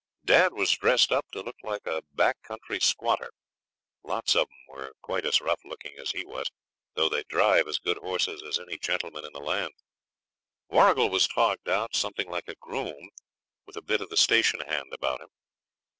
[0.25, 3.29] Dad was dressed up to look like a back country squatter.
[4.03, 6.49] Lots of 'em were quite as rough looking as he was,
[6.95, 9.73] though they drive as good horses as any gentleman in the land.
[10.69, 13.09] Warrigal was togged out something like a groom,
[13.67, 15.29] with a bit of the station hand about him.